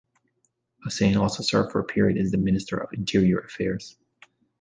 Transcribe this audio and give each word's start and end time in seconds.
Hussein 0.79 1.15
also 1.15 1.43
served 1.43 1.71
for 1.71 1.79
a 1.79 1.83
period 1.83 2.17
as 2.17 2.31
the 2.31 2.37
Minister 2.37 2.75
of 2.75 2.91
Interior 2.91 3.37
Affairs. 3.37 3.99